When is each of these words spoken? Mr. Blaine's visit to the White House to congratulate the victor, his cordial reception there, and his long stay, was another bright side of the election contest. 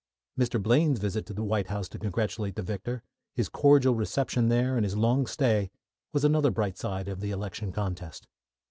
Mr. 0.35 0.59
Blaine's 0.59 0.97
visit 0.97 1.27
to 1.27 1.33
the 1.35 1.43
White 1.43 1.67
House 1.67 1.87
to 1.89 1.99
congratulate 1.99 2.55
the 2.55 2.63
victor, 2.63 3.03
his 3.35 3.49
cordial 3.49 3.93
reception 3.93 4.49
there, 4.49 4.75
and 4.75 4.83
his 4.83 4.97
long 4.97 5.27
stay, 5.27 5.69
was 6.11 6.23
another 6.25 6.49
bright 6.49 6.75
side 6.79 7.07
of 7.07 7.19
the 7.19 7.29
election 7.29 7.71
contest. 7.71 8.27